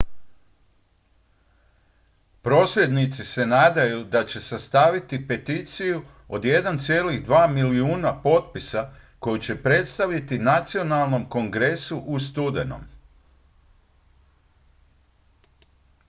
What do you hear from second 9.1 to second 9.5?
koju